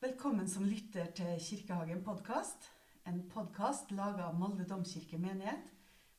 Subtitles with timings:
[0.00, 2.70] Velkommen som lytter til Kirkehagen podkast.
[3.04, 5.60] En podkast laga av Molde domkirke menighet,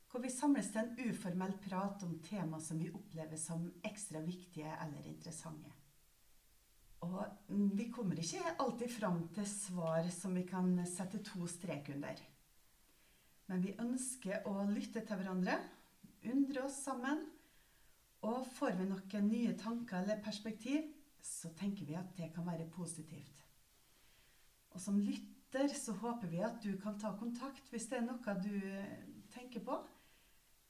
[0.06, 4.70] hvor vi samles til en uformell prat om tema som vi opplever som ekstra viktige
[4.84, 5.74] eller interessante.
[7.08, 7.18] Og
[7.48, 12.22] mm, vi kommer ikke alltid fram til svar som vi kan sette to strek under.
[13.50, 15.58] Men vi ønsker å lytte til hverandre,
[16.30, 17.26] undre oss sammen,
[18.22, 20.86] og får vi noen nye tanker eller perspektiv,
[21.18, 23.41] så tenker vi at det kan være positivt.
[24.72, 28.34] Og som lytter så håper vi at du kan ta kontakt hvis det er noe
[28.40, 28.98] du eh,
[29.34, 29.74] tenker på.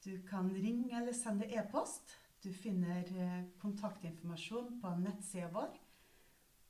[0.03, 2.17] Du kan ringe eller sende e-post.
[2.43, 5.79] Du finner eh, kontaktinformasjon på nettsida vår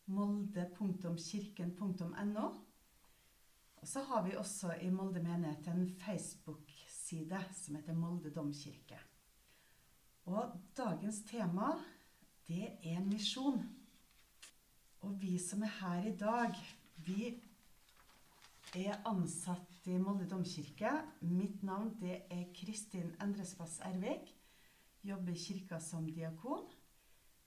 [0.05, 2.47] molde.kirken.no.
[3.83, 8.99] Og så har vi også i Molde menighet en Facebook-side som heter Molde domkirke.
[10.31, 11.73] Og dagens tema,
[12.47, 13.59] det er misjon.
[15.03, 16.55] Og vi som er her i dag,
[17.05, 17.33] vi
[18.73, 20.91] er ansatt i Molde domkirke.
[21.27, 24.31] Mitt navn det er Kristin Endrespass Ervik.
[25.03, 26.63] Jobber i kirka som diakon.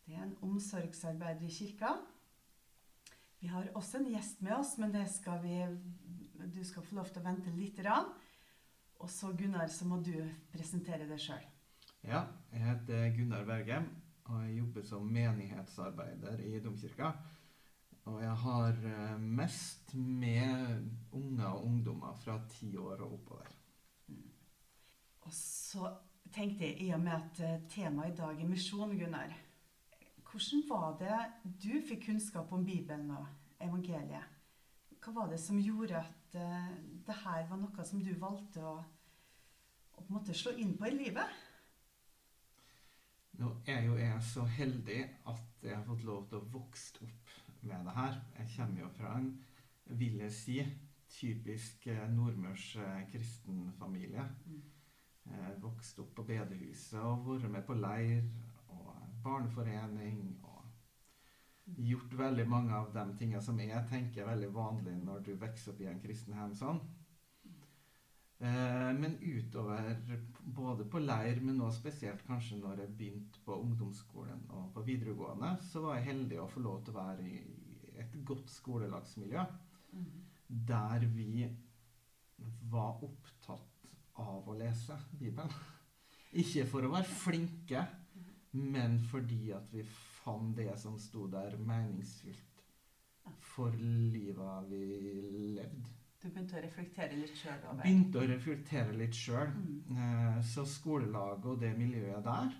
[0.07, 1.97] Det er en omsorgsarbeider i kirka.
[3.41, 5.59] Vi har også en gjest med oss, men det skal vi,
[6.55, 7.81] du skal få lov til å vente litt.
[9.01, 10.15] Og så Gunnar, så må du
[10.53, 11.45] presentere deg sjøl.
[12.07, 13.89] Ja, jeg heter Gunnar Bergem,
[14.31, 17.12] og jeg jobber som menighetsarbeider i domkirka.
[18.07, 23.49] Og jeg har eh, mest med unger og ungdommer fra ti år og oppover.
[25.27, 25.91] Og så
[26.33, 29.34] tenkte jeg, i og med at eh, temaet i dag er misjon, Gunnar
[30.27, 31.19] Hvordan var det
[31.62, 33.27] du fikk kunnskap om Bibelen og
[33.62, 34.34] evangeliet?
[35.01, 36.71] Hva var det som gjorde at uh,
[37.07, 40.91] det her var noe som du valgte å, å på en måte slå inn på
[40.91, 41.31] i livet?
[43.39, 44.99] Nå er jo jeg så heldig
[45.31, 47.26] at jeg har fått lov til å vokse opp
[47.67, 48.20] med det her.
[48.39, 49.33] Jeg kommer jo fra en,
[50.00, 50.61] vil jeg si,
[51.09, 54.25] typisk eh, nordmørs eh, kristenfamilie.
[54.47, 54.62] Mm.
[55.27, 58.26] Eh, vokst opp på bedehuset og vært med på leir
[58.69, 58.93] og
[59.25, 60.21] barneforening.
[60.43, 60.62] Og
[61.66, 61.81] mm.
[61.91, 65.75] gjort veldig mange av de tingene som jeg tenker er veldig vanlig når du vokser
[65.75, 66.87] opp i en kristen hjem sånn.
[68.37, 69.94] Men utover,
[70.44, 75.55] både på leir, men nå spesielt kanskje når jeg begynte på ungdomsskolen og på videregående,
[75.65, 77.38] så var jeg heldig å få lov til å være i
[78.16, 79.44] et godt skolelagsmiljø.
[79.93, 80.10] Mm.
[80.69, 81.47] Der vi
[82.71, 83.87] var opptatt
[84.22, 85.53] av å lese Bibelen.
[86.43, 87.87] Ikke for å være flinke,
[88.56, 92.65] men fordi at vi fant det som sto der, meningsfylt
[93.43, 94.82] for livet vi
[95.56, 95.94] levde.
[96.16, 99.50] Du begynte å reflektere litt sjøl over Begynte å reflektere litt sjøl.
[99.53, 99.99] Mm.
[100.00, 102.55] Eh, så skolelaget og det miljøet der.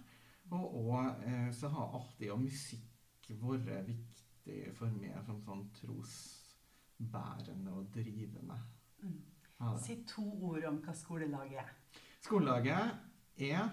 [0.53, 4.16] Og, og eh, så har alltid og musikk vært
[4.47, 8.59] viktig for meg som sånn trosbærende og drivende.
[9.03, 9.23] Mm.
[9.83, 11.73] Si to ord om hva skolelaget er.
[12.21, 13.71] Skolelaget er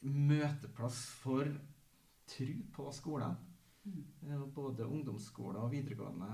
[0.00, 1.50] møteplass for
[2.26, 3.36] tru på skolen.
[3.86, 4.46] Mm.
[4.54, 6.30] Både ungdomsskole og videregående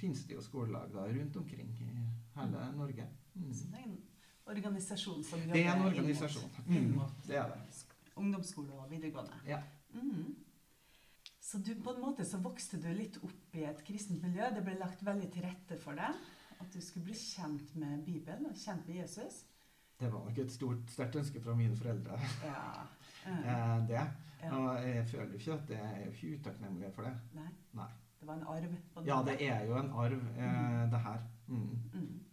[0.00, 1.90] finnes det jo skolelag da, rundt omkring i
[2.34, 2.78] hele mm.
[2.78, 3.06] Norge.
[3.34, 3.52] Mm.
[3.54, 4.00] Så det er en
[4.46, 6.50] organisasjon som jobber Det er en organisasjon.
[6.66, 6.96] Mm.
[7.26, 7.84] Det er det.
[8.16, 9.38] Ungdomsskole og videregående.
[9.46, 9.62] Ja.
[9.94, 10.34] Mm.
[11.52, 14.46] Så du, på en måte så vokste du litt opp i et kristent miljø.
[14.54, 16.16] Det ble lagt veldig til rette for deg.
[16.62, 19.42] At du skulle bli kjent med Bibelen og kjent med Jesus.
[20.00, 22.20] Det var nok et stort, sterkt ønske fra mine foreldre.
[22.46, 22.64] Ja.
[23.22, 23.84] Mm.
[23.86, 24.00] det.
[24.42, 24.48] Ja.
[24.50, 27.12] Og jeg føler jo ikke at jeg er ikke utakknemlig for det.
[27.36, 27.44] Nei.
[27.78, 27.86] Nei.
[28.18, 28.72] Det var en arv?
[29.06, 30.90] ja, det er jo en arv, eh, mm.
[30.90, 31.20] det her.
[31.46, 31.68] Mm.
[31.92, 32.24] Mm.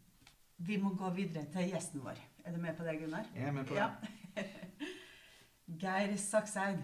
[0.71, 2.17] Vi må gå videre til gjesten vår.
[2.41, 3.29] Er du med på det, Gunnar?
[3.35, 3.85] Jeg er med på det.
[3.85, 4.47] Ja.
[5.85, 6.81] Geir Sakseid.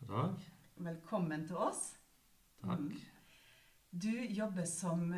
[0.00, 0.53] God dag.
[0.76, 1.94] Velkommen til oss.
[2.64, 2.80] Takk.
[2.80, 2.96] Mm.
[3.90, 5.12] Du jobber som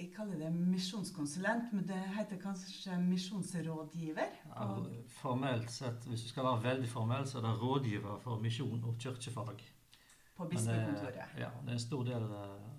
[0.00, 4.32] jeg kaller det misjonskonsulent, men det heter kanskje misjonsrådgiver?
[4.48, 4.68] Ja,
[5.20, 8.96] formelt sett, hvis du skal være veldig formell, så er det rådgiver for misjon og
[8.98, 9.62] kirkefag.
[10.36, 11.20] På bispekontoret?
[11.38, 11.50] Ja.
[11.62, 12.70] det er en stor del eh,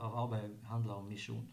[0.00, 1.46] av arbeidet handler om misjon.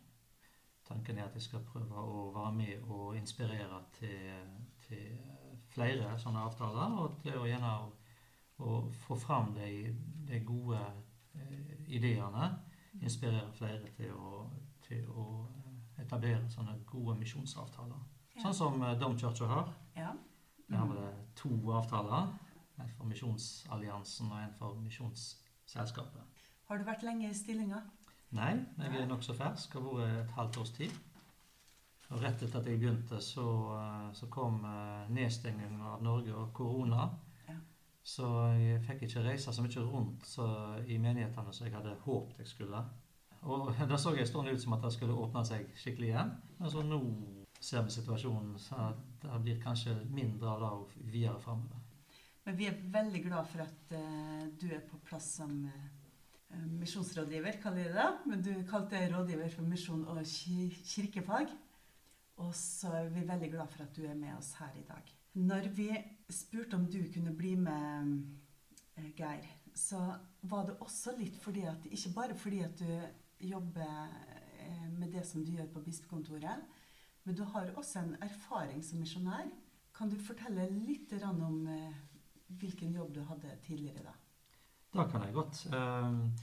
[0.87, 4.47] Tanken er at jeg skal prøve å være med og inspirere til,
[4.83, 5.19] til
[5.71, 7.75] flere sånne avtaler, og til å gjerne
[8.59, 9.95] å, få fram de,
[10.27, 10.81] de gode
[11.35, 12.51] eh, ideene.
[13.01, 14.43] Inspirere flere til å
[14.87, 18.03] til å eh, etablere sånne gode misjonsavtaler.
[18.33, 18.41] Ja.
[18.45, 19.73] Sånn som eh, Domkirka har.
[19.97, 20.13] Ja.
[20.67, 20.77] Mm.
[20.79, 21.07] har vi
[21.37, 22.31] to avtaler.
[22.81, 26.45] En for Misjonsalliansen og en for Misjonsselskapet.
[26.69, 27.83] Har du vært lenge i stillinga?
[28.33, 29.75] Nei, jeg er nokså fersk.
[29.77, 30.95] Har vært et halvt års tid.
[32.09, 33.45] Og rett etter at jeg begynte, så,
[33.77, 34.63] eh, så kom
[35.13, 37.11] nedstengingen av Norge og korona.
[38.03, 38.27] Så
[38.59, 40.45] jeg fikk ikke reise så mye rundt så,
[40.91, 42.83] i menighetene som jeg hadde håpet jeg skulle.
[43.47, 46.35] Og da så jeg stående ut som at det skulle åpne seg skikkelig igjen.
[46.59, 46.99] Men så nå
[47.63, 48.91] ser vi situasjonen så
[49.23, 51.79] det blir kanskje mindre av det videre framover.
[52.43, 57.61] Men vi er veldig glad for at uh, du er på plass som uh, misjonsrådgiver,
[57.63, 58.09] kaller jeg det.
[58.27, 61.55] Men du kalte deg rådgiver for misjon og kirkefag.
[62.43, 65.13] Og så er vi veldig glad for at du er med oss her i dag.
[65.33, 65.89] Når vi
[66.29, 68.13] spurte om du kunne bli med,
[68.95, 73.01] eh, Geir, så var det også litt fordi at Ikke bare fordi at du
[73.39, 74.09] jobber
[74.59, 76.65] eh, med det som du gjør på bispekontoret,
[77.23, 79.49] men du har også en erfaring som misjonær.
[79.95, 81.93] Kan du fortelle litt om eh,
[82.47, 84.13] hvilken jobb du hadde tidligere da?
[84.93, 85.67] Det kan jeg godt.
[85.73, 86.33] Ehm,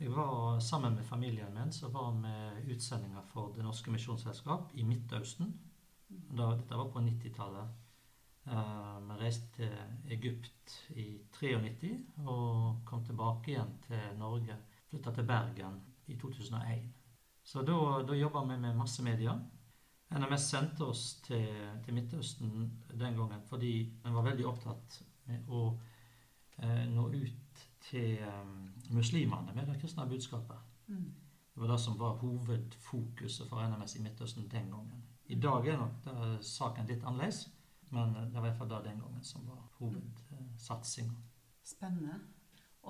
[0.00, 4.82] Jeg var sammen med familien min så var vi utsendinger for Det Norske Misjonsselskap i
[4.82, 5.54] Midtøsten.
[6.10, 7.68] Dette var på 90-tallet.
[8.46, 9.70] Eh, Vi reiste til
[10.10, 11.92] Egypt i 93
[12.26, 14.56] og kom tilbake igjen til Norge.
[14.90, 16.90] Flytta til Bergen i 2001.
[17.44, 17.76] Så da,
[18.08, 19.32] da jobba vi med massemedia.
[20.10, 21.46] NMS sendte oss til,
[21.84, 22.50] til Midtøsten
[22.90, 23.72] den gangen fordi
[24.04, 25.64] vi var veldig opptatt med å
[26.58, 28.44] eh, nå ut til eh,
[28.90, 30.60] muslimene med det kristne budskapet.
[30.86, 31.08] Mm.
[31.54, 35.04] Det var det som var hovedfokuset for NMS i Midtøsten den gangen.
[35.26, 37.46] I dag er nok saken litt annerledes,
[37.94, 41.14] men det var i hvert fall det den gangen som var hovedsatsinga.
[41.64, 42.18] Spennende.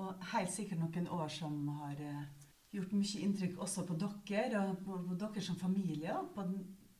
[0.01, 2.25] Og helt sikkert noen år som har eh,
[2.75, 6.47] gjort mye inntrykk også på dere, og på, dere som familie, og på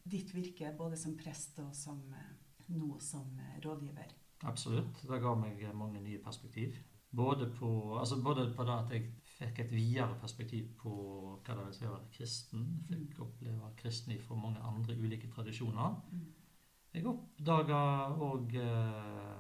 [0.05, 4.15] ditt virke både som prest og som, eh, nå som eh, rådgiver.
[4.45, 5.03] Absolutt.
[5.03, 6.77] Det ga meg mange nye perspektiv.
[7.15, 7.69] Både på,
[7.99, 10.95] altså både på det at jeg fikk et videre perspektiv på
[11.45, 12.65] hva det vil si å være kristen.
[12.89, 15.95] Fikk oppleve kristne fra mange andre ulike tradisjoner.
[16.11, 16.25] Mm.
[16.95, 17.79] Jeg oppdaga
[18.23, 19.39] òg eh,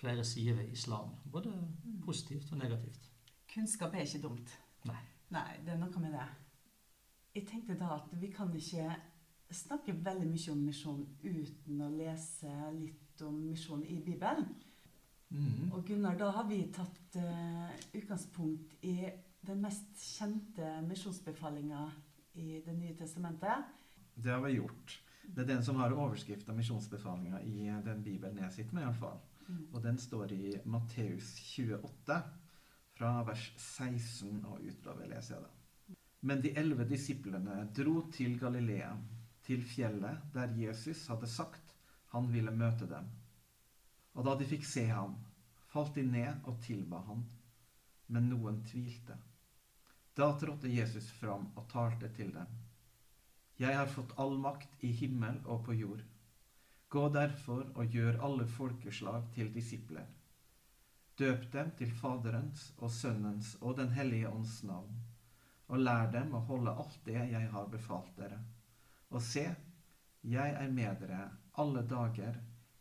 [0.00, 1.10] flere sider ved islam.
[1.32, 1.52] Både
[2.04, 3.10] positivt og negativt.
[3.54, 4.54] Kunnskap er ikke dumt.
[4.88, 5.02] Nei.
[5.34, 6.28] Nei, det er noe med det.
[7.34, 8.88] Jeg tenkte da at vi kan ikke
[9.54, 14.48] snakke veldig mye om misjon uten å lese litt om misjon i Bibelen.
[15.34, 15.72] Mm.
[15.74, 18.96] Og Gunnar, da har vi tatt eh, utgangspunkt i
[19.44, 21.84] den mest kjente misjonsbefalinga
[22.40, 23.68] i Det nye testamentet.
[24.14, 25.03] Det har vi gjort.
[25.26, 29.20] Det er den som har overskrift av misjonsbefalinga i den bibelen jeg sitter med, iallfall.
[29.48, 29.64] Mm.
[29.72, 32.20] Og den står i Matteus 28,
[32.94, 35.96] fra vers 16 og utover, leser jeg det.
[36.24, 38.94] Men de elleve disiplene dro til Galilea,
[39.44, 41.74] til fjellet der Jesus hadde sagt
[42.14, 43.08] han ville møte dem.
[44.14, 45.16] Og da de fikk se ham,
[45.72, 47.24] falt de ned og tilba ham.
[48.14, 49.16] Men noen tvilte.
[50.14, 52.46] Da trådte Jesus fram og talte til dem.
[53.58, 56.02] Jeg har fått all makt i himmel og på jord.
[56.90, 60.06] Gå derfor og gjør alle folkeslag til disipler.
[61.18, 64.96] Døp dem til Faderens og Sønnens og Den hellige ånds navn,
[65.68, 68.40] og lær dem å holde alt det jeg har befalt dere.
[69.10, 69.44] Og se,
[70.24, 71.28] jeg er med dere
[71.62, 72.40] alle dager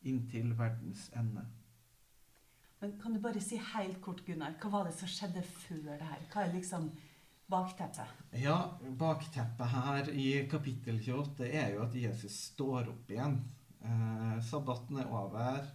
[0.10, 1.46] inntil verdens ende.
[2.82, 6.08] Men kan du bare si helt kort, Gunnar, hva var det som skjedde før det
[6.10, 6.26] her?
[6.34, 6.90] Hva er liksom
[7.54, 8.14] bakteppet?
[8.42, 8.58] Ja,
[9.00, 13.38] bakteppet her i kapittel 28 er jo at Jesus står opp igjen.
[13.84, 15.68] Eh, sabbaten er over.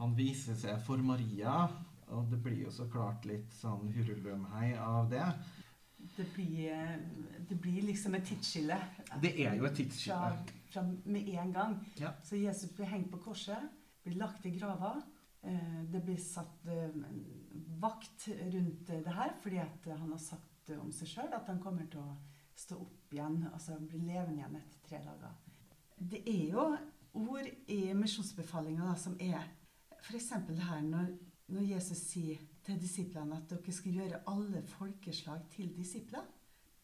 [0.00, 1.66] Han viser seg for Maria,
[2.12, 5.24] og det blir jo så klart litt sånn hurlumhei av det.
[6.16, 6.98] Det blir, eh,
[7.48, 8.76] det blir liksom et tidsskille.
[9.22, 10.18] Det er jo et tidsskille.
[10.20, 11.76] Fra, fra med en gang.
[11.98, 12.12] Ja.
[12.22, 13.70] Så Jesus blir hengt på korset,
[14.04, 14.94] blir lagt i grava.
[15.42, 16.90] Eh, Det blir satt eh,
[17.80, 21.60] vakt rundt det her, fordi at han har sagt eh, om seg sjøl at han
[21.62, 22.16] kommer til å
[22.56, 25.34] stå opp igjen, altså bli levende igjen etter tre dager.
[25.96, 26.66] Det er jo
[27.16, 29.42] ord i misjonsbefalinga som er
[30.02, 30.30] f.eks.
[30.48, 31.10] det her når,
[31.52, 36.24] når Jesus sier til disiplene at dere skal gjøre alle folkeslag til disipler.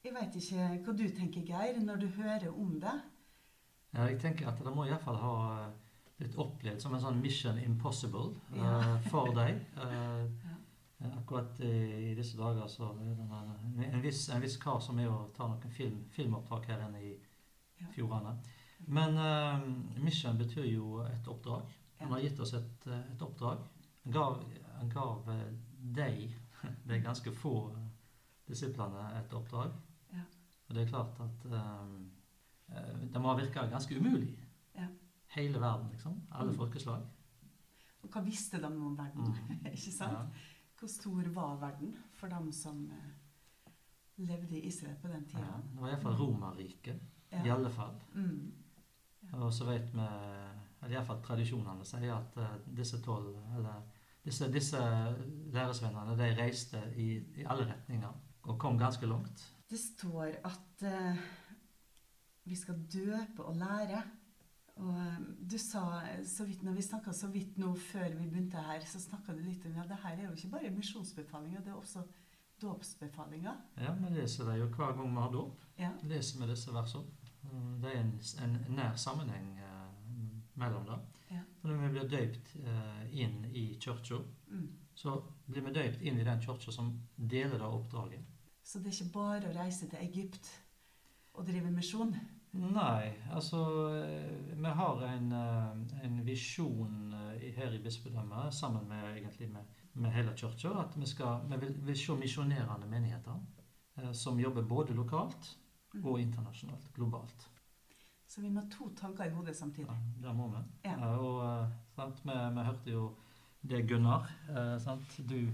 [0.02, 2.94] Jeg veit ikke hva du tenker, Geir, når du hører om det.
[3.92, 5.72] Ja, jeg tenker at det må iallfall ha eh,
[6.18, 8.98] blitt opplevd som en sånn mission impossible Ja.
[9.10, 9.60] for deg.
[9.76, 10.26] Uh,
[11.16, 11.70] Akkurat i,
[12.10, 15.46] i disse dager så er det en, viss, en viss kar som er å ta
[15.48, 17.12] noen film, filmopptak her inne i
[17.94, 18.36] fjordene.
[18.86, 19.64] Men uh,
[20.02, 21.70] mission betyr jo et oppdrag.
[22.02, 23.60] Han har gitt oss et, eh, et oppdrag.
[24.04, 24.40] Han gav,
[24.78, 25.52] han gav eh,
[25.94, 26.32] deg,
[26.90, 27.84] de ganske få eh,
[28.50, 29.76] disiplene, et oppdrag.
[30.10, 30.24] Ja.
[30.66, 31.92] Og det er klart at eh,
[32.74, 34.32] eh, det må ha virka ganske umulig.
[34.74, 34.88] Ja.
[35.36, 36.18] Hele verden, liksom.
[36.32, 36.58] Alle Mm.
[36.58, 37.06] folkeslag.
[38.02, 39.30] Og hva visste de om verden?
[39.30, 39.66] Mm.
[39.76, 40.18] ikke sant?
[40.18, 40.26] Ja.
[40.82, 43.74] Hvor stor var verden for dem som eh,
[44.26, 45.60] levde i Israel på den Ja.
[45.62, 47.00] Det var iallfall Romerriket.
[47.32, 47.94] I alle fall.
[48.14, 48.52] Mm.
[49.32, 50.06] Og så vet vi
[50.82, 53.84] eller Iallfall tradisjonene sier at eh, disse tolv Eller
[54.24, 54.80] disse, disse
[55.54, 58.12] læresvennene de reiste i, i alle retninger
[58.42, 59.42] og kom ganske langt.
[59.70, 61.18] Det står at uh,
[62.44, 64.02] vi skal døpe og lære.
[64.80, 65.18] Og eh,
[65.52, 65.82] du sa
[66.24, 69.42] så vidt, når vi snakka så vidt nå før vi begynte her, så snakka du
[69.44, 72.04] litt om ja, det her er jo ikke bare misjonsbefalinger, det er også
[72.62, 73.56] dåpsbefalinger.
[73.82, 75.64] Ja, vi leser det jo hver gang vi har dåp.
[75.78, 75.90] Ja.
[76.08, 77.04] Leser vi disse versene.
[77.44, 78.12] Eh, Det er en,
[78.44, 79.88] en nær sammenheng eh,
[80.54, 80.98] mellom det.
[81.32, 81.42] Ja.
[81.60, 84.68] For Når vi blir døypt eh, inn i kirka, Mm.
[84.94, 85.14] så
[85.48, 88.20] blir vi døypt inn i den kirka som deler det oppdraget.
[88.62, 90.50] Så det er ikke bare å reise til Egypt
[91.34, 92.12] og drive misjon.
[92.52, 93.58] Nei, altså
[93.96, 99.64] eh, Vi har en, eh, en visjon eh, her i bispedømmet sammen med, egentlig med,
[99.94, 100.74] med hele kirka.
[100.82, 103.40] At vi, skal, vi vil, vil se misjonerende menigheter
[104.16, 105.56] som jobber både lokalt
[105.92, 106.06] Mm.
[106.08, 107.42] og internasjonalt, globalt.
[108.26, 109.92] Så vi må ha to tanker i hodet samtidig.
[109.92, 110.62] Ja, det må vi.
[110.86, 110.94] Ja.
[111.20, 113.02] Og sant, vi, vi hørte jo
[113.60, 114.30] det, Gunnar.
[114.80, 115.18] sant?
[115.28, 115.50] Du,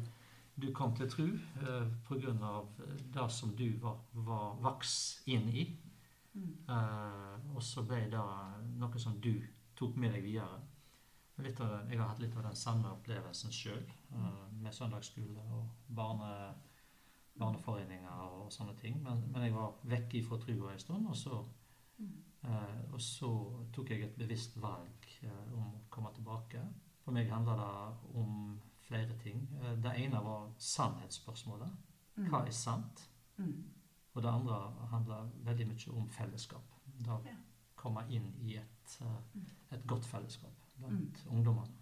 [0.62, 2.52] du kom til tro eh, pga.
[3.14, 4.94] det som du var, var vaks
[5.26, 5.66] inn i.
[6.38, 6.50] Mm.
[6.70, 8.24] Eh, og så ble det
[8.78, 9.32] noe som du
[9.78, 10.60] tok med deg videre.
[11.38, 11.46] Den,
[11.90, 13.84] jeg har hatt litt av den samme opplevelsen sjøl,
[14.58, 16.30] med søndagsskole og barne,
[17.38, 18.96] barneforeninger og sånne ting.
[19.04, 21.44] Men, men jeg var vekk ifra trua en stund, og så,
[21.98, 22.12] Mm.
[22.46, 23.28] eh, og så
[23.74, 26.60] tok jeg et bevisst valg eh, om å komme tilbake.
[27.02, 29.40] For meg handla det om flere ting.
[29.62, 31.72] Eh, det ene var sannhetsspørsmålet.
[32.16, 32.28] Mm.
[32.30, 33.08] Hva er sant?
[33.36, 33.64] Mm.
[34.18, 34.56] Og det andre
[34.90, 36.72] handler veldig mye om fellesskap.
[37.06, 37.34] Da å
[37.78, 39.42] komme inn i et, eh,
[39.76, 41.36] et godt fellesskap blant Mm.
[41.36, 41.74] ungdommene.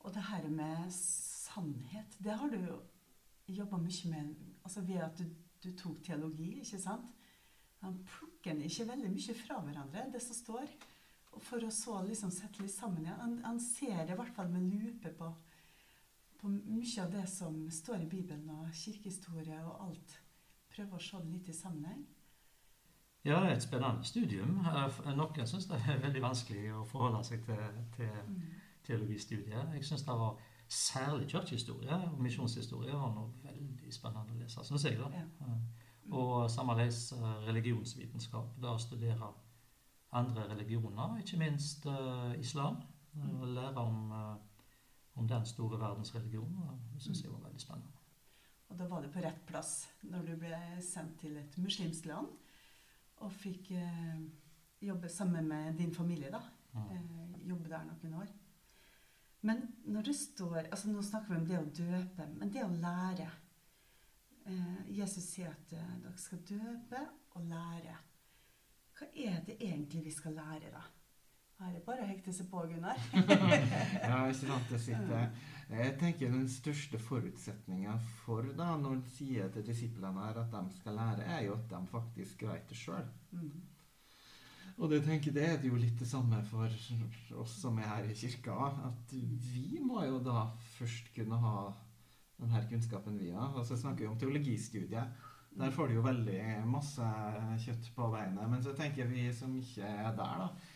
[0.00, 2.82] Og det her med sannhet, det har du jo
[3.48, 5.24] jobba mye med altså ved at du,
[5.62, 7.08] du tok teologi, ikke sant?
[7.80, 10.68] Han plukker ikke veldig mye fra hverandre, det som står.
[11.32, 13.18] Og for å så liksom sette litt sammen igjen.
[13.20, 15.30] Han, han ser det i hvert fall med lupe på,
[16.38, 20.18] på mye av det som står i Bibelen og kirkehistorie og alt.
[20.76, 22.06] Prøve å se det litt i sammenheng.
[23.24, 24.56] Ja, det er et spennende studium.
[24.66, 28.42] Eh, Noen syns det er veldig vanskelig å forholde seg til, til Mm.
[28.84, 29.74] teologistudiet.
[29.74, 30.38] Jeg syns det var
[30.68, 34.98] særlig kirkehistorie og misjonshistorie var noe veldig spennende å lese, syns jeg.
[34.98, 35.08] da.
[35.10, 35.24] Ja.
[35.46, 35.60] Eh,
[36.12, 38.56] Og sammeleis eh, religionsvitenskap.
[38.60, 39.28] Det å studere
[40.12, 42.76] andre religioner, ikke minst uh, islam.
[43.16, 44.36] eh, Og lære om, uh,
[45.14, 46.58] om den store verdens religion.
[46.94, 47.88] Det syns jeg var veldig spennende.
[48.72, 49.72] Og da var du på rett plass
[50.08, 52.30] når du ble sendt til et muslimsk land
[53.22, 54.22] og fikk eh,
[54.82, 56.40] jobbe sammen med din familie, da.
[56.72, 56.86] Mm.
[56.88, 58.32] Eh, jobbe der noen år.
[59.44, 62.72] Men når det står altså Nå snakker vi om det å døpe, men det å
[62.72, 63.28] lære
[64.48, 67.04] eh, Jesus sier at eh, dere skal døpe
[67.36, 68.00] og lære.
[68.96, 70.82] Hva er det egentlig vi skal lære, da?
[71.62, 72.98] Her er bare å hekte seg på, Gunnar.
[74.02, 75.28] Ja, ikke sant, det sitter
[75.70, 80.62] Jeg tenker den største forutsetninga for da, når en sier til disiplene her at de
[80.80, 83.06] skal lære, er jo at de faktisk vet det sjøl.
[83.30, 83.52] Mm.
[84.82, 86.66] Og det tenker det er det jo litt det samme for
[87.38, 88.56] oss som er her i kirka.
[88.88, 91.56] At vi må jo da først kunne ha
[92.40, 93.52] denne kunnskapen vi har.
[93.54, 95.28] Og så snakker vi om teologistudiet.
[95.52, 97.08] Der får du jo veldig masse
[97.62, 98.48] kjøtt på beinet.
[98.48, 100.71] Men så tenker vi som ikke er der, da.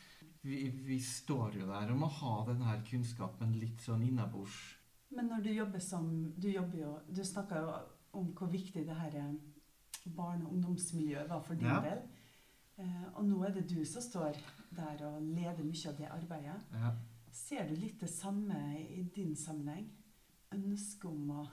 [0.47, 4.55] Vi, vi står jo der og må ha denne kunnskapen litt sånn innabords.
[5.11, 7.75] Men når du jobber som Du jobber jo Du snakka jo
[8.19, 9.35] om hvor viktig det her eh,
[10.17, 11.81] barne- og ungdomsmiljøet var for din Ja.
[11.85, 12.01] del.
[12.79, 14.39] Eh, og nå er det du som står
[14.77, 16.61] der og leder mye av det arbeidet.
[16.73, 16.93] Ja.
[17.33, 19.91] Ser du litt det samme i din sammenheng?
[20.55, 21.47] Ønsket om å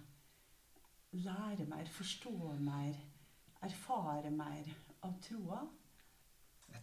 [1.14, 2.34] lære mer, forstå
[2.64, 2.96] mer,
[3.64, 4.70] erfare mer
[5.04, 5.64] av troa?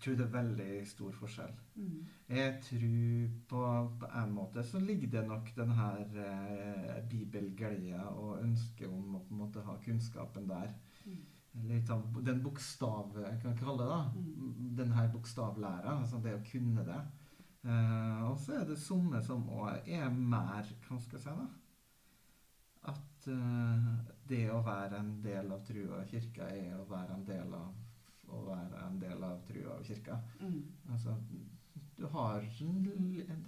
[0.00, 1.56] Jeg tror det er veldig stor forskjell.
[1.76, 1.96] Mm.
[2.32, 3.64] Jeg tror på,
[4.00, 9.20] på en måte så ligger det nok den her eh, bibelgleda og ønsket om å
[9.26, 10.72] på en måte ha kunnskapen der.
[11.04, 11.18] Mm.
[11.92, 13.12] Av den bokstav...
[13.26, 14.00] Jeg kan kalle det da.
[14.14, 14.72] Mm.
[14.80, 15.98] Den her bokstavlæra.
[15.98, 17.02] Altså det å kunne det.
[17.68, 21.48] Eh, og så er det somme som òg er mer Hva skal jeg si, da?
[22.88, 23.92] At eh,
[24.32, 27.74] det å være en del av trua og kirka er å være en del av
[28.32, 30.18] å være en del av trua og kirka.
[30.40, 30.60] Mm.
[30.92, 31.14] Altså,
[31.96, 32.44] du har,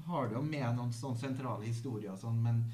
[0.06, 2.64] har det jo med noen sånne sentrale historier og sånn, men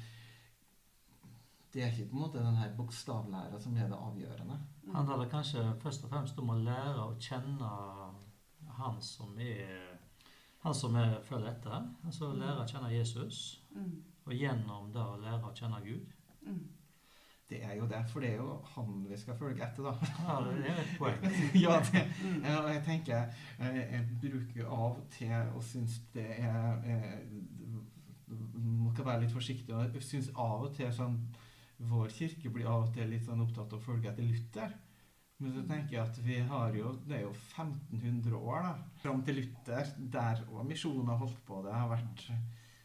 [1.71, 4.57] det er ikke på en måte den her bokstavlæra som er det avgjørende.
[4.87, 4.95] Mm.
[4.95, 7.69] Handler det kanskje først og fremst om å lære å kjenne
[8.79, 9.85] han som er
[10.63, 11.85] han som er følger etter.
[12.03, 14.03] Altså lære å kjenne Jesus, Mm.
[14.25, 16.09] og gjennom det å lære å kjenne Gud.
[16.41, 16.67] Mm.
[17.49, 19.93] Det er jo det, for det er jo han vi skal følge etter, da.
[20.27, 21.23] Ja, det er et poeng.
[21.63, 22.43] ja, det, Mm.
[22.45, 27.15] og jeg tenker jeg, jeg bruker av og til og syns det er eh,
[28.29, 29.73] Må ikke være litt forsiktig.
[29.73, 31.15] og Jeg syns av og til sånn
[31.89, 34.73] Vår kirke blir av og til litt sånn opptatt av å følge etter Luther.
[35.39, 39.23] Men så tenker jeg at vi har jo Det er jo 1500 år da, fram
[39.25, 41.61] til Luther, der òg misjonen har holdt på.
[41.65, 42.25] Det har vært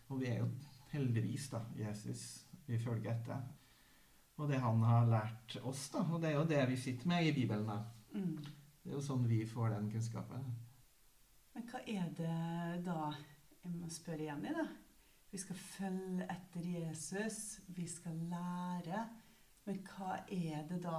[0.08, 0.48] Og vi er jo
[0.94, 2.24] heldigvis, da, Jesus
[2.68, 3.42] vi følger etter.
[4.36, 6.02] Og det han har lært oss, da.
[6.10, 7.66] Og det er jo det vi sitter med i Bibelen.
[7.66, 7.78] da.
[8.14, 8.38] Mm.
[8.82, 10.48] Det er jo sånn vi får den kunnskapen.
[11.54, 13.14] Men hva er det da
[13.64, 14.64] Jeg må spørre igjen i det.
[15.32, 17.38] Vi skal følge etter Jesus,
[17.72, 19.06] vi skal lære.
[19.64, 20.98] Men hva er det da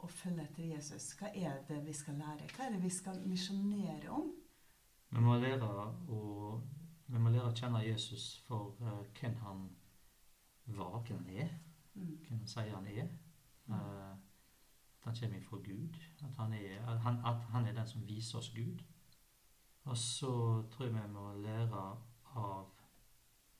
[0.00, 1.10] å følge etter Jesus?
[1.18, 2.48] Hva er det vi skal lære?
[2.56, 4.32] Hva er det vi skal misjonere om?
[5.12, 6.22] Vi må lære å,
[7.12, 9.66] vi må lære å kjenne Jesus for eh, hvem han
[10.72, 11.52] var, hvem han er.
[11.94, 13.08] Hvem han sier han er.
[13.68, 14.12] Uh,
[15.02, 15.98] at han kommer fra Gud.
[16.22, 18.82] At han, er, at, han, at han er den som viser oss Gud.
[19.84, 21.82] Og så tror jeg vi må lære
[22.38, 22.68] av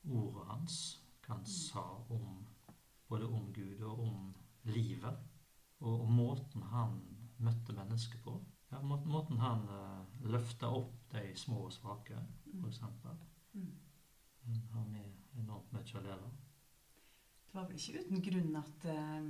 [0.02, 0.76] ordet hans,
[1.22, 2.46] hva han sa om
[3.08, 4.34] både om Gud og om
[4.64, 5.18] livet.
[5.80, 7.00] Og, og måten han
[7.42, 8.38] møtte mennesker på.
[8.70, 12.16] Ja, må, måten han uh, løfta opp de små og svake,
[12.54, 12.80] f.eks.
[13.52, 13.72] Mm.
[14.46, 15.04] Han har vi
[15.42, 16.30] enormt mye å lære.
[17.52, 19.26] Det var vel ikke uten grunn at, eh,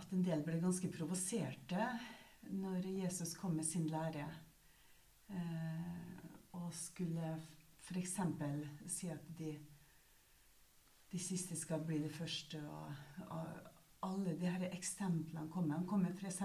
[0.00, 1.88] at en del ble ganske provoserte
[2.48, 4.24] når Jesus kom med sin lære
[5.28, 6.22] eh,
[6.56, 7.34] og skulle
[7.84, 8.14] f.eks.
[8.88, 9.50] si at de,
[11.12, 15.76] de siste skal bli det første, og, og alle de her eksemplene kom med.
[15.76, 16.40] Han kom med f.eks.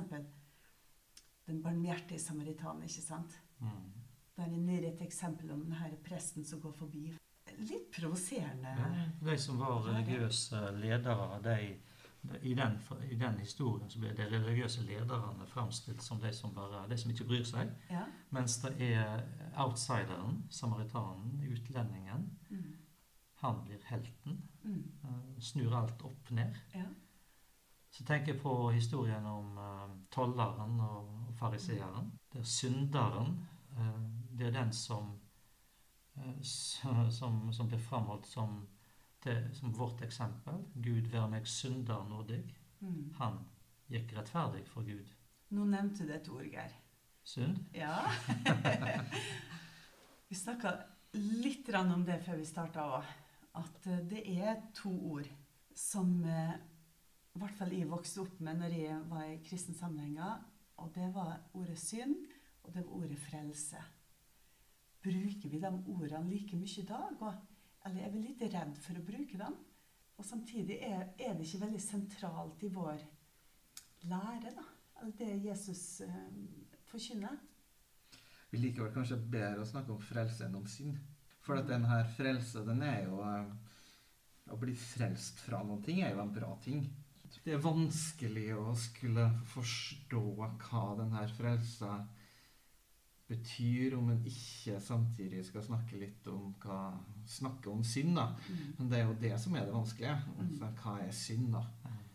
[1.48, 3.40] den barmhjertige samaritanen, ikke sant?
[3.64, 3.88] Mm.
[4.36, 7.08] Der er nede et eksempel om denne presten som går forbi.
[7.60, 8.72] Litt provoserende.
[8.80, 11.56] Ja, de som var religiøse ledere, de,
[12.42, 12.78] i, den,
[13.12, 17.12] I den historien så ble de religiøse lederne framstilt som de som, bare, de som
[17.12, 17.72] ikke bryr seg.
[17.92, 18.06] Ja.
[18.36, 19.24] Mens det er
[19.60, 22.76] outsideren, samaritanen, utlendingen, Mm.
[23.40, 24.42] han blir helten.
[24.64, 24.84] Mm.
[25.04, 26.56] eh, Snur alt opp ned.
[26.76, 26.86] Ja.
[27.92, 32.12] Så tenker jeg på historien om uh, tolleren og, og fariseeren.
[32.34, 33.40] Der synderen,
[33.78, 34.02] uh,
[34.38, 35.20] det er den som,
[36.42, 38.68] som, som blir framholdt som,
[39.54, 40.62] som vårt eksempel.
[40.74, 42.42] Gud være meg synder nådig.
[42.80, 43.14] Mm.
[43.20, 43.42] Han
[43.92, 45.10] gikk rettferdig for Gud.
[45.56, 46.76] Nå nevnte du et ord, Geir.
[47.26, 47.58] Synd?
[47.74, 47.98] Ja.
[50.30, 50.76] vi snakka
[51.14, 53.14] litt om det før vi starta òg.
[53.60, 55.30] At eh, det er to ord
[55.76, 56.56] som eh,
[57.36, 60.42] i hvert fall jeg vokste opp med når jeg var i kristne sammenhenger.
[60.80, 62.16] Og det var ordet synd,
[62.64, 63.82] og det var ordet frelse.
[65.04, 67.22] Bruker vi de ordene like mye i dag?
[67.24, 67.44] Og,
[67.88, 69.56] eller er vi litt redd for å bruke dem?
[70.20, 73.06] Og samtidig er, er det ikke veldig sentralt i vår
[74.12, 74.66] lære, da.
[75.00, 76.26] Eller det Jesus eh,
[76.92, 77.38] forkynner.
[78.50, 81.00] Vi liker vel kanskje bedre å snakke om frelse enn om synd.
[81.46, 82.08] For at den her
[82.68, 83.52] den er jo eh,
[84.50, 86.82] Å bli frelst fra noen ting er jo en bra ting.
[87.46, 92.00] Det er vanskelig å skulle forstå hva den her frelsa
[93.30, 96.80] betyr, om en ikke samtidig skal snakke litt om hva
[97.30, 98.24] Snakke om synd, da.
[98.50, 98.62] Mm.
[98.80, 100.16] Men det er jo det som er det vanskelige.
[100.42, 101.62] Altså, hva er synd, da?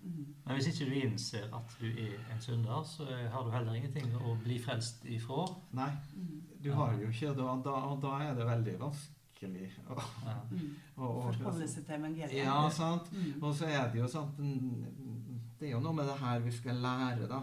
[0.03, 0.25] Mm.
[0.45, 4.11] Men hvis ikke du innser at du er en synder, så har du heller ingenting
[4.19, 5.45] å bli frelst ifra.
[5.79, 6.41] Nei, Mm.
[6.65, 10.35] du har jo ikke da, da, Og da er det veldig vanskelig å, Ja.
[10.51, 10.75] Mm.
[10.97, 12.35] Forholde seg til evangeliet.
[12.45, 13.13] Ja, sant.
[13.13, 13.43] Mm.
[13.43, 16.75] Og så er det jo sant Det er jo noe med det her vi skal
[16.83, 17.41] lære, da.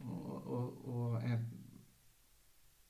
[0.00, 1.38] Og, og, og jeg,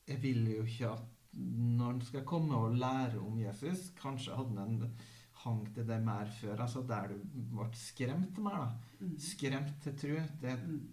[0.06, 1.02] jeg vil jo ikke at
[1.36, 4.94] når han skal komme og lære om Jesus Kanskje hadde han en
[5.42, 7.18] hang til det mer før, altså der du
[7.52, 8.68] ble skremt mer, da.
[9.04, 9.18] Mm.
[9.20, 10.22] Skremt til tro.
[10.42, 10.88] Det, Mm.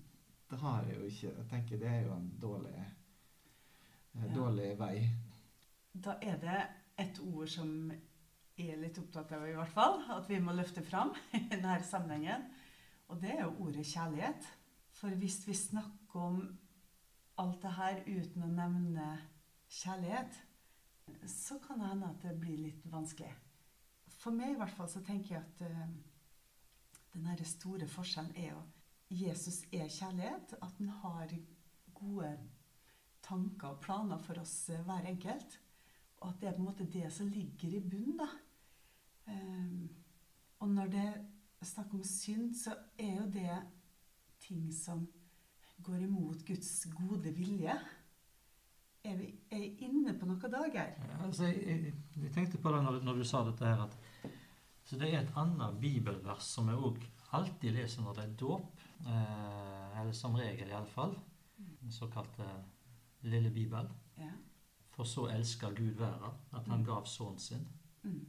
[0.51, 1.31] det har jeg jo ikke.
[1.37, 4.33] Jeg tenker det er jo en dårlig, eh, Ja.
[4.35, 5.09] dårlig vei.
[6.03, 6.67] Da er det
[6.99, 7.91] et ord som
[8.57, 11.79] jeg er litt opptatt av, i hvert fall, at vi må løfte fram i denne
[11.83, 12.43] sammenhengen.
[13.09, 14.45] Og det er jo ordet kjærlighet.
[14.91, 16.57] For hvis vi snakker om
[17.41, 19.07] alt det her uten å nevne
[19.73, 20.37] kjærlighet,
[21.27, 23.31] så kan det hende at det blir litt vanskelig.
[24.19, 25.87] For meg i hvert fall så tenker jeg at eh,
[27.13, 28.61] den store forskjellen er jo
[29.13, 30.55] Jesus er kjærlighet.
[30.61, 31.33] At han har
[31.93, 32.31] gode
[33.23, 35.59] tanker og planer for oss eh, hver enkelt.
[36.21, 38.29] Og at det er på en måte det som ligger i bunnen, da.
[39.33, 39.89] Ehm,
[40.59, 43.57] og når det er snakk om synd, så er jo det
[44.43, 45.03] ting som
[45.83, 47.75] går imot Guds gode vilje.
[49.03, 50.93] Er vi er inne på noe da, Geir?
[51.09, 53.97] Ja, altså, jeg, jeg, tenkte på det når, når du sa dette her, at
[54.83, 57.03] så det er et annet bibelvers som jeg òg
[57.35, 58.81] alltid leser når det er dåp.
[59.07, 61.15] Eh, eller som regel, iallfall.
[61.57, 62.47] Den såkalte
[63.21, 63.89] Lille Bibel.
[64.17, 64.31] Ja.
[64.93, 67.67] For så elsker Gud verden, at han gav sønnen sin.
[68.03, 68.27] Mm.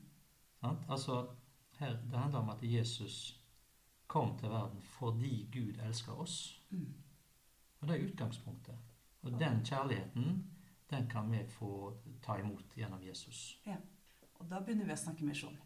[0.60, 0.86] Sant?
[0.88, 1.26] Altså,
[1.78, 3.40] her, det handler om at Jesus
[4.06, 6.62] kom til verden fordi Gud elsker oss.
[6.70, 6.94] Mm.
[7.84, 8.74] Og det er utgangspunktet.
[9.22, 10.38] Og den kjærligheten,
[10.90, 11.68] den kan vi få
[12.24, 13.60] ta imot gjennom Jesus.
[14.40, 15.56] Og da begynner vi å snakke misjon.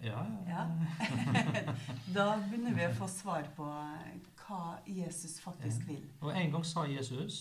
[0.00, 0.64] Ja, Ja.
[2.14, 6.04] da begynner vi å få svar på hva Jesus faktisk vil.
[6.20, 7.40] Og en gang sa Jesus,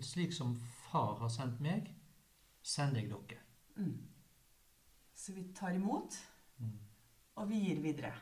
[0.00, 0.54] slik som
[0.90, 1.90] far har sendt meg,
[2.62, 3.40] sender jeg dere.
[3.76, 3.98] Mm.
[5.14, 6.16] Så vi tar imot,
[6.60, 6.72] Mm.
[7.36, 8.12] og vi gir videre.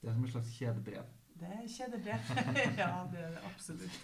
[0.00, 1.04] Det er som et slags kjedebrev.
[1.42, 2.18] Det er kjedelig.
[2.82, 4.00] ja, det er det absolutt.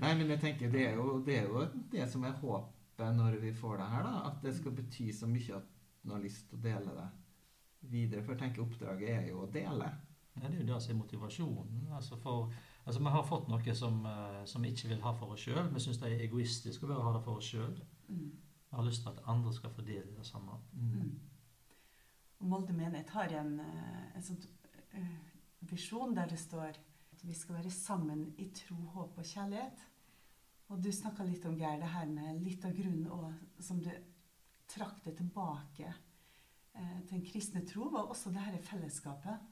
[0.00, 3.36] Nei, men jeg tenker det er jo det, er jo det som er håpet når
[3.42, 4.14] vi får det her, da.
[4.30, 5.68] At det skal bety så mye at
[6.02, 7.08] man har lyst til å dele det
[7.92, 8.24] videre.
[8.24, 9.92] For jeg tenker oppdraget er jo å dele.
[10.38, 11.86] Ja, det er jo det som er motivasjonen.
[11.94, 12.52] Altså for,
[12.84, 15.64] altså vi har fått noe som, eh, som vi ikke vil ha for oss sjøl.
[15.74, 17.80] Vi syns det er egoistisk å bare ha det for oss sjøl.
[18.08, 18.28] Mm.
[18.68, 20.58] Vi har lyst til at andre skal få del i det samme.
[20.72, 21.16] Mm.
[22.38, 24.42] Og Molde menighet har en, eh, en sånn
[24.94, 25.16] eh,
[25.60, 26.78] visjon der det står
[27.12, 29.80] at vi skal være sammen i tro, håp og kjærlighet.
[30.68, 33.32] Og du snakka litt om Geir, det her med litt av grunnen og,
[33.64, 33.88] som du
[34.68, 39.48] trakk det tilbake eh, til en kristne tro, var også det dette fellesskapet.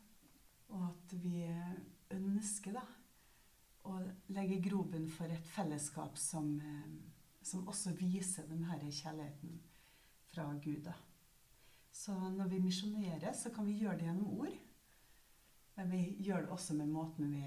[0.77, 1.47] Og at vi
[2.15, 2.85] ønsker da
[3.87, 3.97] å
[4.35, 9.59] legge grobunn for et fellesskap som, eh, som også viser denne kjærligheten
[10.31, 10.85] fra Gud.
[10.85, 10.95] da.
[11.93, 14.57] Så når vi misjonerer, så kan vi gjøre det gjennom ord.
[15.77, 17.43] Men vi gjør det også med måten vi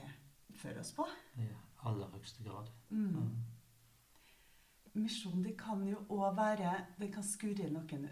[0.49, 1.05] oppfører oss på.
[1.41, 1.47] I
[1.89, 2.69] aller høyeste grad.
[2.89, 3.07] Mm.
[3.15, 4.99] Mm.
[4.99, 8.07] Misjon det kan jo òg være Det kan skurre noen,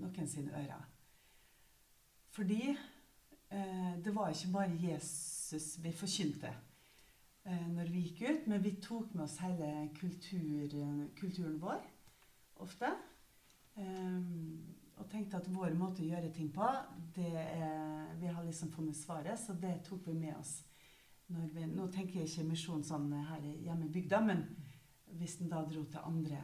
[0.00, 0.84] noen sine ører.
[2.36, 6.50] Fordi eh, det var ikke bare Jesus vi forkynte
[7.46, 10.74] eh, når vi gikk ut, men vi tok med oss hele kultur,
[11.16, 11.80] kulturen vår
[12.60, 12.90] ofte.
[13.80, 14.20] Eh,
[14.96, 16.66] og tenkte at vår måte å gjøre ting på,
[17.16, 20.58] det er, vi har liksom funnet svaret, så det tok vi med oss.
[21.26, 24.46] Vi, nå tenker jeg ikke misjon sånn her hjemme i bygda, men
[25.18, 26.40] hvis en da dro til andre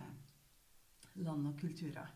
[1.23, 2.11] land og kulturer.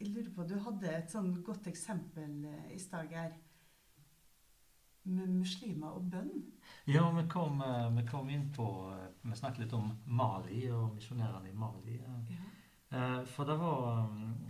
[0.00, 3.34] Jeg lurer på, Du hadde et sånn godt eksempel eh, i stad, Geir.
[5.10, 6.30] Med muslimer og bønn.
[6.88, 10.94] Ja, vi kom, eh, vi kom inn på eh, Vi snakket litt om Mali og
[10.96, 11.98] misjonærene i Mali.
[12.00, 12.46] Ja.
[13.34, 14.49] For det var eh,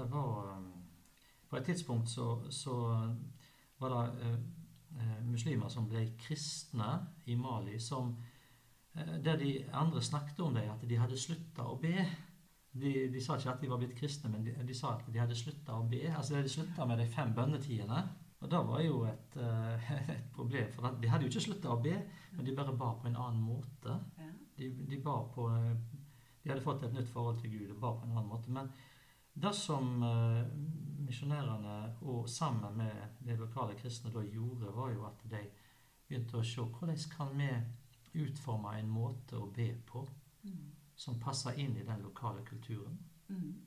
[0.00, 0.72] Det var um,
[1.50, 2.74] På et tidspunkt så, så
[3.80, 4.38] var det eh,
[5.00, 6.88] eh, muslimer som ble kristne
[7.26, 8.14] i Mali, som
[8.94, 12.06] eh, Der de andre snakket om det, at de hadde slutta å be.
[12.72, 15.18] De, de sa ikke at de var blitt kristne, men de, de sa at de
[15.18, 16.04] hadde slutta å be.
[16.14, 18.02] Altså de hadde slutta med de fem bønnetidene.
[18.40, 21.80] Og det var jo et, eh, et problem, for de hadde jo ikke slutta å
[21.82, 21.96] be,
[22.36, 23.96] men de bare ba på en annen måte.
[24.56, 25.74] De, de ba på eh,
[26.40, 28.52] De hadde fått et nytt forhold til Gud og ba på en annen måte.
[28.54, 28.70] Men
[29.34, 30.46] det som eh,
[31.06, 35.44] misjonærene og sammen med de lokale kristne da gjorde, var jo at de
[36.08, 37.50] begynte å se hvordan kan vi
[38.24, 40.06] utforme en måte å be på
[40.42, 40.70] Mm.
[40.96, 42.94] som passer inn i den lokale kulturen.
[43.28, 43.60] Mm.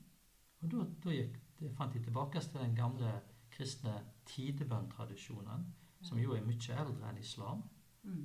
[0.62, 1.36] Og da, da gikk,
[1.76, 3.12] fant de tilbake til den gamle
[3.50, 3.92] kristne
[4.26, 5.68] tidebønntradisjonen,
[6.02, 7.62] som jo er mye eldre enn islam.
[8.02, 8.24] Mm.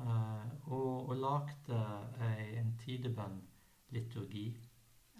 [0.00, 1.82] Eh, og, og lagde
[2.24, 4.46] ei- en tidebønnliturgi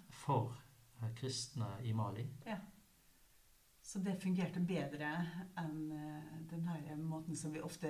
[0.09, 0.70] for eh,
[1.15, 2.27] kristne i Mali.
[3.81, 5.09] Så det fungerte bedre
[5.57, 7.89] enn eh, den her måten som vi ofte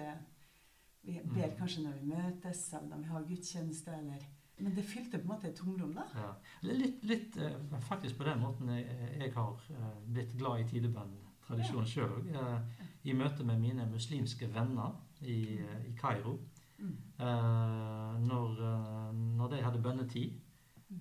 [1.04, 1.58] Vi ber Mm.
[1.58, 4.21] kanskje når vi møtes, eller når vi har gudstjeneste, eller
[4.60, 6.04] Men det fylte på en måte et tomrom, da.
[6.15, 6.34] Ja.
[6.62, 8.86] Litt, litt eh, faktisk på den måten jeg,
[9.19, 12.28] jeg har eh, blitt glad i tidebønntradisjonen sjøl òg.
[12.30, 16.38] Eh, I møte med mine muslimske venner i, eh, i Kairo.
[16.78, 16.93] Mm.
[17.19, 20.39] Eh, når, eh, når de hadde bønnetid.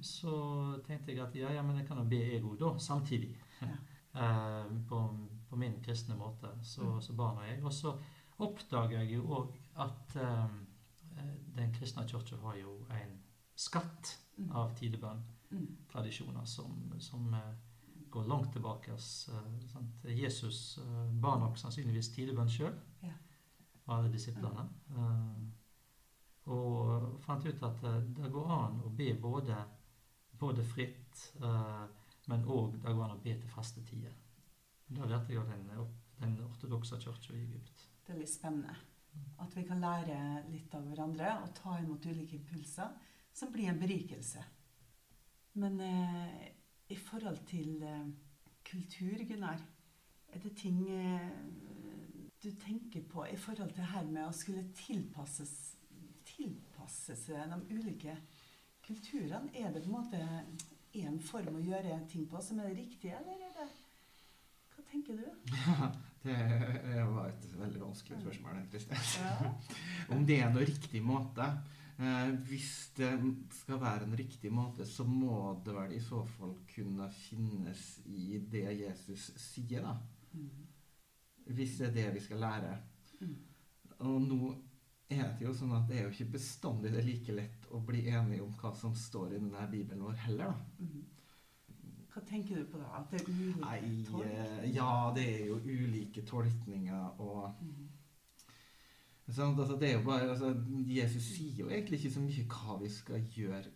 [0.01, 3.37] Så tenkte jeg at ja, ja, men jeg kan jo be jeg òg, da, samtidig.
[3.63, 3.67] Ja.
[4.15, 4.97] Eh, på,
[5.49, 6.49] på min kristne måte.
[6.67, 7.01] Så, Mm.
[7.01, 7.61] så barna jeg.
[7.65, 7.93] Og så
[8.43, 10.49] oppdager jeg jo òg at eh,
[11.57, 13.21] den kristne kirka har jo en
[13.55, 14.51] skatt Mm.
[14.53, 16.47] av tidebønntradisjoner Mm.
[16.47, 17.55] som, som eh,
[18.11, 18.99] går langt tilbake.
[18.99, 19.95] sant?
[20.05, 20.81] Jesus
[21.23, 23.13] ba nok sannsynligvis tidebønn sjøl, Ja.
[23.87, 24.67] og alle disiplene.
[26.51, 27.81] Og fant ut at
[28.17, 29.57] det går an å be både,
[30.41, 31.87] både fritt, eh,
[32.31, 34.15] men òg det går an å be til faste tider.
[34.91, 37.85] Det lærte jeg av den, den ortodokse kirka i Egypt.
[38.07, 38.75] Det er litt spennende.
[39.43, 40.17] At vi kan lære
[40.51, 42.95] litt av hverandre og ta imot ulike impulser
[43.35, 44.43] som blir en berikelse.
[45.59, 46.49] Men eh,
[46.91, 48.11] i forhold til eh,
[48.67, 49.63] kultur, Gunnar,
[50.31, 51.31] er det ting eh,
[52.43, 55.55] du tenker på i forhold til her med å skulle tilpasses,
[56.25, 58.15] tilpasse seg de ulike
[58.91, 59.51] kulturene?
[59.55, 60.21] Er det på en måte
[60.99, 63.69] én form å gjøre ting på som er det riktige, eller er det
[64.75, 65.27] Hva tenker du?
[65.55, 65.91] Ja,
[66.25, 69.05] det var et veldig vanskelig spørsmål, Kristin.
[69.23, 69.53] Ja.
[70.15, 71.47] Om det er noe riktig måte.
[72.01, 73.11] Eh, hvis det
[73.61, 78.41] skal være en riktig måte, så må det vel i så fall kunne finnes i
[78.41, 79.95] det Jesus sier, da.
[80.33, 80.67] Mm.
[81.51, 82.75] Hvis det er det vi skal lære.
[83.21, 83.37] Mm.
[84.09, 84.55] Og nå
[85.11, 87.81] er det jo sånn at det er jo ikke bestandig det er like lett å
[87.87, 90.85] bli enige om hva som står i denne bibelen vår heller, da.
[90.85, 91.07] Mm.
[92.11, 92.89] Hva tenker du på da?
[92.99, 97.89] At det er ulike Nei, eh, ja, det er jo ulike tolkninger og Mm.
[99.31, 100.49] Altså, det er jo bare, altså,
[100.87, 103.69] Jesus sier jo egentlig ikke så mye hva vi skal gjøre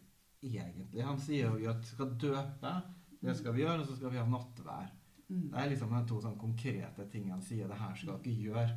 [0.43, 1.05] egentlig.
[1.05, 2.73] Han sier jo at vi skal døpe,
[3.21, 4.91] det skal vi gjøre, og så skal vi ha nattvær.
[5.29, 5.51] Mm.
[5.53, 8.75] Det er liksom de to sånn konkrete tingene han sier det her skal dere gjøre.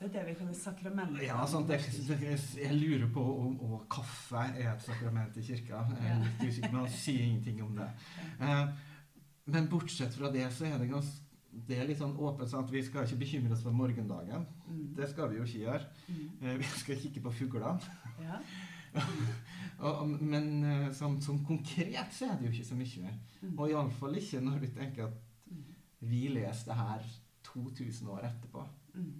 [0.00, 1.18] Det er det vi kaller sakrament.
[1.20, 1.76] Ja, sant, det,
[2.56, 5.82] jeg lurer på om og kaffe er et sakrament i kirka.
[5.92, 7.88] Jeg er litt usikker, men han sier ingenting om det.
[8.40, 8.62] Eh,
[9.52, 12.70] men bortsett fra det, så er det ganske det er litt sånn åpent sånn at
[12.70, 14.44] Vi skal ikke bekymre oss for morgendagen.
[14.68, 14.84] Mm.
[14.96, 15.88] Det skal vi jo ikke gjøre.
[16.06, 16.26] Mm.
[16.40, 17.96] Eh, vi skal kikke på fuglene.
[18.22, 18.38] Ja.
[20.32, 20.46] Men
[20.94, 23.16] sånn, som, som konkret så er det jo ikke så mye.
[23.42, 23.56] Mm.
[23.58, 25.26] Og iallfall ikke når vi tenker at
[26.00, 27.10] vi leser det her
[27.50, 28.64] 2000 år etterpå.
[28.94, 29.12] Mm.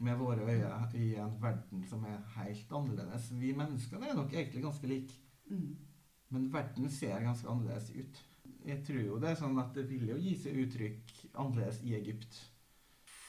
[0.00, 3.28] Med våre øyne i en verden som er helt annerledes.
[3.40, 5.76] Vi menneskene er nok egentlig ganske like, Mm.
[6.30, 8.24] men verden ser ganske annerledes ut.
[8.66, 11.94] Jeg tror jo det er sånn at det vil jo gi seg uttrykk annerledes i
[11.94, 12.50] Egypt.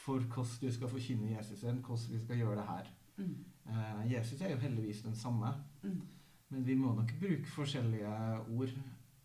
[0.05, 2.87] For hvordan du skal forkynne Jesus, enn hvordan vi skal gjøre det her.
[3.17, 3.45] Mm.
[3.67, 6.01] Eh, Jesus er jo heldigvis den samme, Mm.
[6.49, 8.69] men vi må nok bruke forskjellige ord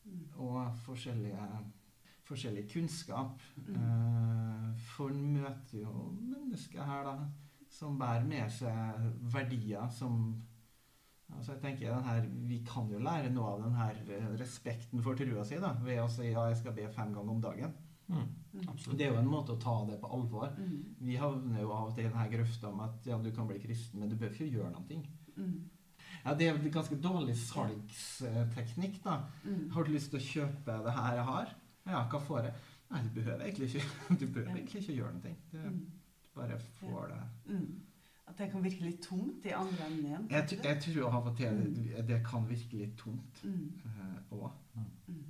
[0.04, 0.28] Mm.
[0.36, 1.48] og forskjellige,
[2.30, 3.42] forskjellig kunnskap.
[3.66, 3.74] Mm.
[3.76, 7.16] Eh, for en møter jo mennesker her da,
[7.70, 10.22] som bærer med seg verdier som
[11.30, 15.02] altså jeg tenker den her, Vi kan jo lære noe av den her eh, respekten
[15.02, 17.76] for trua si da, ved å si ja, jeg skal be fem ganger om dagen.
[18.10, 18.96] Mm, Mm.
[18.98, 20.48] Det er jo en måte å ta det på alvor.
[20.58, 20.78] Mm.
[21.06, 23.60] Vi havner jo av og til i denne grøfta om at ja, du kan bli
[23.62, 24.96] kristen, men du bør ikke gjøre noe.
[25.36, 25.68] Mm.
[26.24, 29.02] Ja, Det er en ganske dårlig salgsteknikk.
[29.04, 29.20] da.
[29.44, 29.70] Mm.
[29.70, 31.54] Har du lyst til å kjøpe det her jeg har?
[31.86, 32.54] Ja, hva får jeg?
[32.90, 33.86] Nei, du behøver egentlig ikke,
[34.20, 34.56] du behøver Ja.
[34.56, 35.36] egentlig ikke gjøre noe.
[35.52, 35.90] Du Mm.
[36.34, 37.20] bare får det.
[37.54, 37.80] Mm.
[38.28, 40.26] At det kan virke litt tungt i andre enden igjen.
[40.30, 43.72] Jeg, jeg tror av og til det, det kan virke litt tomt Mm.
[44.32, 44.50] Uh,
[45.10, 45.24] Mm.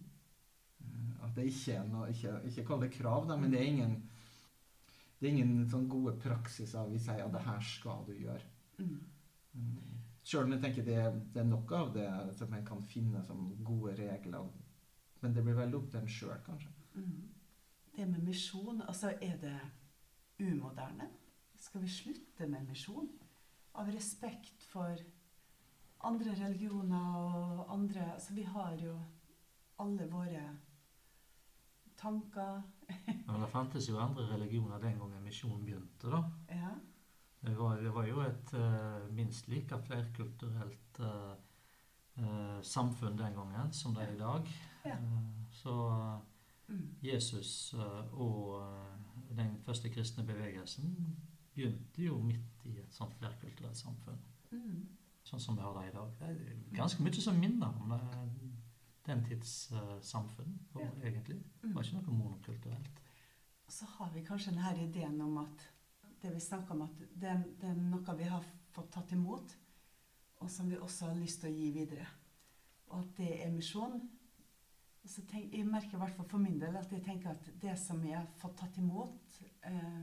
[1.22, 4.02] At det ikke er noe Ikke, ikke kall det krav, da, men det er ingen
[5.20, 8.40] det er ingen sånn gode praksiser vi sier at det her skal du gjøre.
[8.78, 9.00] Mm.
[10.24, 11.02] Sjøl om jeg tenker det,
[11.34, 12.06] det er noe av det
[12.38, 14.46] som jeg kan finne som gode regler.
[15.20, 16.72] Men det blir veldig opp til en sjøl, kanskje.
[16.94, 17.28] Mm.
[17.96, 19.56] Det med misjon, altså er det
[20.40, 21.11] umoderne?
[21.61, 23.11] Skal vi slutte med misjon?
[23.80, 24.96] Av respekt for
[26.09, 28.96] andre religioner og andre Altså vi har jo
[29.80, 30.42] alle våre
[32.00, 32.62] tanker.
[33.26, 36.22] Men det fantes jo andre religioner den gangen misjonen begynte, da.
[36.48, 36.72] Ja.
[37.40, 41.30] Det var, det var jo et uh, minst like flerkulturelt eh,
[42.62, 44.48] samfunn den gangen som det er i dag.
[44.85, 44.96] Ja.
[44.96, 45.76] Eh, så
[46.70, 46.94] Mm.
[47.02, 50.92] Jesus eh, og eh, den første kristne bevegelsen
[51.54, 54.20] begynte jo midt i et sånt flerkulturelt samfunn.
[54.52, 54.85] Mm.
[55.26, 56.12] Sånn som vi har det i dag.
[56.20, 58.14] Det er ganske mye som minner om eh,
[59.09, 60.87] den tids eh, samfunn, Ja.
[61.02, 61.40] egentlig.
[61.62, 63.02] Det var ikke noe monokulturelt.
[63.66, 65.66] Og så har vi kanskje denne ideen om at
[66.22, 69.56] det vi snakker om, at det, det er noe vi har fått tatt imot,
[70.40, 72.07] og som vi også har lyst til å gi videre.
[72.90, 74.00] Og at det er misjon.
[75.05, 78.18] Jeg merker i hvert fall for min del at jeg tenker at det som jeg
[78.18, 80.03] har fått tatt imot eh,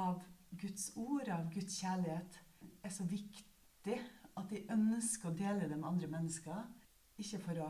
[0.00, 0.22] av
[0.60, 2.38] Guds ord, av Guds kjærlighet,
[2.84, 3.98] er så viktig
[4.40, 6.64] at jeg ønsker å dele det med andre mennesker.
[7.20, 7.68] Ikke for å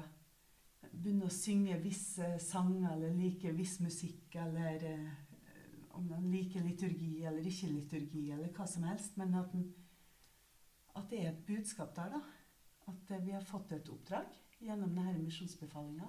[0.91, 5.11] begynne å synge visse sanger eller like viss musikk eller eh,
[5.99, 9.67] om man liker liturgi eller ikke liturgi eller hva som helst, men at, den,
[10.97, 12.21] at det er et budskap der, da.
[12.91, 14.27] At eh, vi har fått et oppdrag
[14.61, 16.09] gjennom denne misjonsbefalinga.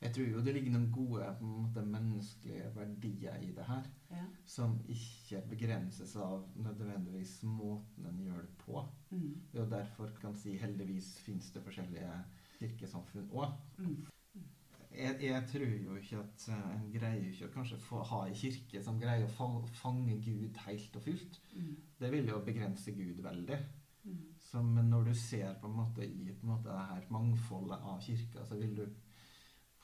[0.00, 4.24] Jeg tror jo det ligger noen gode måte, menneskelige verdier i det her, Ja.
[4.48, 8.80] som ikke begrenses av nødvendigvis måten en gjør det på.
[9.10, 9.34] Mm.
[9.52, 12.14] Det er jo derfor kan si heldigvis finnes det forskjellige
[12.58, 13.52] kirkesamfunn òg.
[13.78, 14.06] Mm.
[14.90, 18.34] Jeg, jeg tror jo ikke at eh, en greier ikke å kanskje få ha en
[18.34, 19.50] kirke som greier å
[19.80, 21.38] fange Gud helt og fullt.
[21.54, 21.76] Mm.
[22.00, 23.58] Det vil jo begrense Gud veldig.
[24.04, 24.18] Mm.
[24.40, 27.78] Så, men når du ser på en måte i på en måte det her mangfoldet
[27.86, 28.86] av kirka, så vil du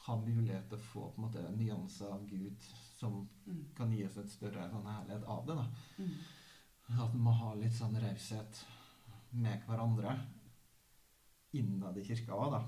[0.07, 2.67] ha mulighet til å få på en måte nyanser av Gud
[2.99, 3.65] som Mm.
[3.77, 5.55] kan gi oss et større sånn herlighet av det.
[5.55, 5.67] da.
[5.99, 6.99] Mm.
[7.05, 8.65] At vi må ha litt sånn raushet
[9.33, 10.17] med hverandre
[11.53, 12.61] innad i kirka òg, da.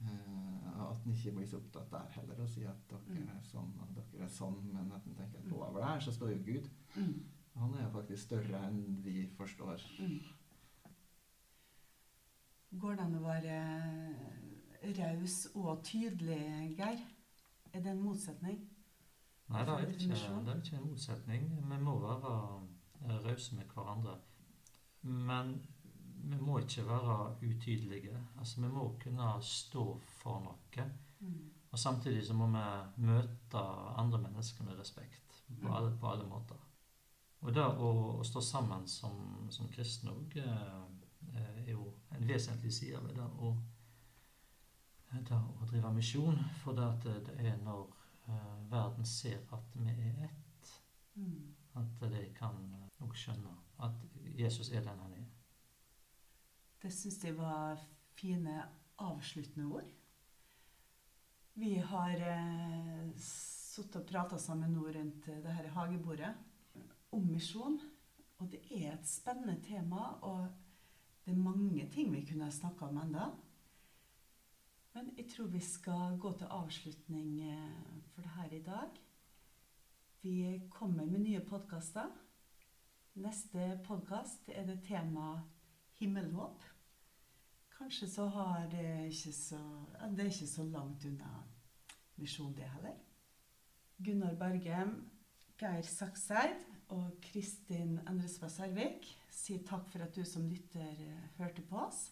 [0.00, 0.08] Mm.
[0.08, 3.28] Eh, at en ikke blir så opptatt der heller og sier at dere Mm.
[3.36, 6.30] er sånn og dere er sånn, men at en tenker at over der så står
[6.36, 6.68] jo Gud.
[6.96, 7.24] Mm.
[7.56, 9.80] Han er jo faktisk større enn vi forstår.
[10.00, 10.20] Mm.
[12.80, 13.58] Går det an å være
[14.98, 17.00] raus og tydelig, Geir?
[17.72, 18.58] Er det en motsetning?
[19.48, 20.08] Nei, det er, ikke,
[20.44, 21.44] det er ikke en motsetning.
[21.70, 22.32] Vi må være
[23.24, 24.16] rause med hverandre.
[25.02, 25.52] Men
[26.26, 28.18] vi må ikke være utydelige.
[28.38, 29.84] Altså, vi må kunne stå
[30.18, 30.86] for noe.
[31.20, 31.36] Mm.
[31.70, 32.64] Og samtidig så må vi
[33.06, 33.62] møte
[34.00, 36.58] andre mennesker med respekt på alle, på alle måter.
[37.40, 43.02] Og det å, å stå sammen som, som kristne òg er jo en vesentlig side
[43.04, 43.52] ved det å,
[45.12, 46.40] det å drive misjon.
[46.62, 47.84] For det, at det er når
[48.26, 50.42] eh, verden ser at vi er ett,
[51.16, 51.54] Mm.
[51.74, 52.56] at de kan
[53.00, 53.52] òg skjønne
[53.86, 54.02] at
[54.36, 55.15] Jesus er den han er.
[56.86, 57.80] Det syns jeg var
[58.14, 58.60] fine
[59.02, 59.86] avsluttende ord.
[61.58, 66.30] Vi har eh, sittet og prata sammen nå rundt eh, det her hagebordet
[67.10, 67.74] om misjon.
[68.38, 70.46] Og det er et spennende tema, og
[71.24, 73.26] det er mange ting vi kunne snakka om enda.
[74.94, 79.02] Men jeg tror vi skal gå til avslutning eh, for det her i dag.
[80.22, 80.38] Vi
[80.70, 82.14] kommer med nye podkaster.
[83.26, 85.34] Neste podkast er det tema
[85.98, 86.75] himmelhåp.
[87.76, 89.58] Kanskje så har det ikke så
[90.10, 91.42] Det er ikke så langt unna
[92.16, 92.96] misjon, det heller.
[94.04, 95.10] Gunnar Bergem,
[95.60, 101.64] Geir Sakseid og Kristin Endresva Sarvik sier takk for at du som lytter eh, hørte
[101.68, 102.06] på oss.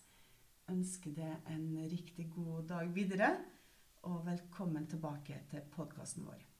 [0.69, 3.35] Ønsker deg en riktig god dag videre,
[4.05, 6.54] og velkommen tilbake til podkasten vår.